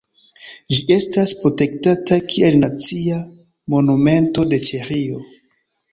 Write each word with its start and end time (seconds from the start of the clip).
Ĝi 0.71 0.77
estas 0.95 1.33
protektata 1.41 2.19
kiel 2.31 2.57
Nacia 2.63 3.19
Monumento 3.75 4.51
de 4.55 4.61
Ĉeĥio. 4.71 5.21